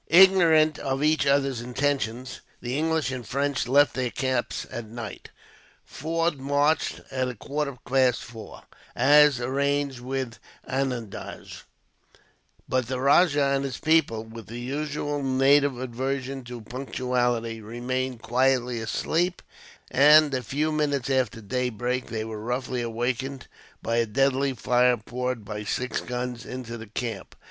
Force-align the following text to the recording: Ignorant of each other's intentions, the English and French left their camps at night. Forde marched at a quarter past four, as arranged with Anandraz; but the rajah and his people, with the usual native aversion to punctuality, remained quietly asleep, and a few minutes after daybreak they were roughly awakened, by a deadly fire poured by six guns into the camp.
Ignorant 0.07 0.79
of 0.79 1.03
each 1.03 1.27
other's 1.27 1.61
intentions, 1.61 2.41
the 2.59 2.75
English 2.75 3.11
and 3.11 3.23
French 3.23 3.67
left 3.67 3.93
their 3.93 4.09
camps 4.09 4.65
at 4.71 4.87
night. 4.87 5.29
Forde 5.85 6.39
marched 6.39 7.01
at 7.11 7.29
a 7.29 7.35
quarter 7.35 7.77
past 7.87 8.23
four, 8.23 8.63
as 8.95 9.39
arranged 9.39 9.99
with 9.99 10.39
Anandraz; 10.67 11.65
but 12.67 12.87
the 12.87 12.99
rajah 12.99 13.49
and 13.49 13.63
his 13.63 13.77
people, 13.77 14.23
with 14.23 14.47
the 14.47 14.59
usual 14.59 15.21
native 15.21 15.77
aversion 15.77 16.43
to 16.45 16.61
punctuality, 16.61 17.61
remained 17.61 18.23
quietly 18.23 18.79
asleep, 18.79 19.43
and 19.91 20.33
a 20.33 20.41
few 20.41 20.71
minutes 20.71 21.11
after 21.11 21.41
daybreak 21.41 22.07
they 22.07 22.25
were 22.25 22.41
roughly 22.41 22.81
awakened, 22.81 23.45
by 23.83 23.97
a 23.97 24.07
deadly 24.07 24.53
fire 24.53 24.97
poured 24.97 25.45
by 25.45 25.63
six 25.63 26.01
guns 26.01 26.43
into 26.43 26.75
the 26.75 26.87
camp. 26.87 27.35